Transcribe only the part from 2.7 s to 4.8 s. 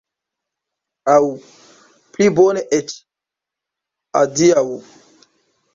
eĉ, adiaŭ!